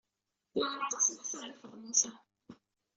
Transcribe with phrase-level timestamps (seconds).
[0.57, 2.11] Yeɛreq-as leḥsab i Feḍmuca.